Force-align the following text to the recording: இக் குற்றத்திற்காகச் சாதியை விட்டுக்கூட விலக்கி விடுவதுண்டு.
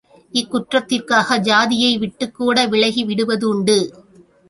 இக் 0.31 0.47
குற்றத்திற்காகச் 0.51 1.43
சாதியை 1.43 1.91
விட்டுக்கூட 1.97 2.67
விலக்கி 2.67 3.05
விடுவதுண்டு. 3.05 3.79